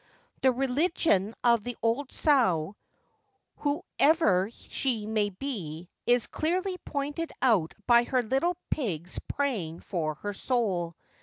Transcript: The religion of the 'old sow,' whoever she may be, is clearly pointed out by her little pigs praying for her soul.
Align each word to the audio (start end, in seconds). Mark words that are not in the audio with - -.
The 0.41 0.51
religion 0.51 1.35
of 1.43 1.63
the 1.63 1.77
'old 1.83 2.11
sow,' 2.11 2.75
whoever 3.57 4.49
she 4.49 5.05
may 5.05 5.29
be, 5.29 5.89
is 6.07 6.25
clearly 6.25 6.79
pointed 6.79 7.31
out 7.39 7.75
by 7.85 8.05
her 8.05 8.23
little 8.23 8.57
pigs 8.71 9.19
praying 9.27 9.81
for 9.81 10.15
her 10.15 10.33
soul. 10.33 10.95